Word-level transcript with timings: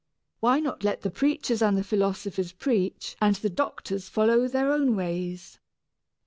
Why 0.39 0.59
not 0.59 0.83
let 0.83 1.01
the 1.01 1.11
preachers 1.11 1.61
and 1.61 1.77
the 1.77 1.83
philosophers 1.83 2.53
preach 2.53 3.15
and 3.21 3.35
the 3.35 3.51
doctors 3.51 4.09
follow 4.09 4.47
their 4.47 4.71
own 4.71 4.95
ways?" 4.95 5.59